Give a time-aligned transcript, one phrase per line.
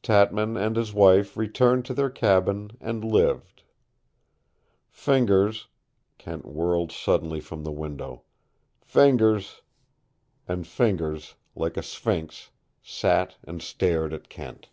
[0.00, 3.64] Tatman and his wife returned to their cabin and lived.
[4.88, 5.66] Fingers"
[6.18, 8.22] Kent whirled suddenly from the window.
[8.80, 9.60] "Fingers"
[10.46, 12.50] And Fingers, like a sphynx,
[12.80, 14.68] sat and stared at Kent.